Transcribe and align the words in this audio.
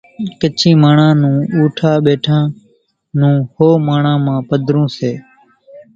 ڪڇِي 0.39 0.71
ماڻۿان 0.81 1.13
نون 1.21 1.35
اوٺوون 1.55 1.97
ٻيۿوون 2.03 2.45
ۿو 3.59 3.69
ماڻۿان 3.87 4.19
پڌرون 4.47 4.87
هوئيَ 4.87 4.95
سي۔ 4.97 5.11